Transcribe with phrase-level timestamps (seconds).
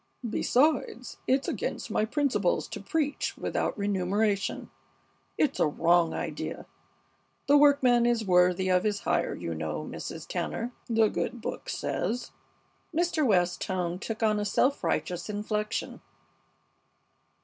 [0.27, 4.71] Besides, it's against my principles to preach without remuneration.
[5.37, 6.65] It's a wrong idea.
[7.45, 10.27] The workman is worthy of his hire, you know, Mrs.
[10.27, 12.31] Tanner, the Good Book says."
[12.91, 13.23] Mr.
[13.23, 16.01] West's tone took on a self righteous inflection.